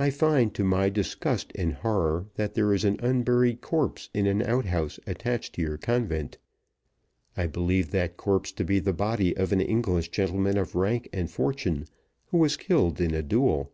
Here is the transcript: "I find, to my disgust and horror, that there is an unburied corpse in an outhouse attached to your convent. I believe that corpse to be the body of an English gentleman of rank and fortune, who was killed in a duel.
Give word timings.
"I 0.00 0.10
find, 0.10 0.52
to 0.54 0.64
my 0.64 0.88
disgust 0.90 1.52
and 1.54 1.74
horror, 1.74 2.26
that 2.34 2.54
there 2.54 2.74
is 2.74 2.82
an 2.84 2.98
unburied 2.98 3.60
corpse 3.60 4.10
in 4.12 4.26
an 4.26 4.42
outhouse 4.42 4.98
attached 5.06 5.54
to 5.54 5.62
your 5.62 5.78
convent. 5.78 6.38
I 7.36 7.46
believe 7.46 7.92
that 7.92 8.16
corpse 8.16 8.50
to 8.50 8.64
be 8.64 8.80
the 8.80 8.92
body 8.92 9.36
of 9.36 9.52
an 9.52 9.60
English 9.60 10.08
gentleman 10.08 10.58
of 10.58 10.74
rank 10.74 11.08
and 11.12 11.30
fortune, 11.30 11.86
who 12.32 12.38
was 12.38 12.56
killed 12.56 13.00
in 13.00 13.14
a 13.14 13.22
duel. 13.22 13.72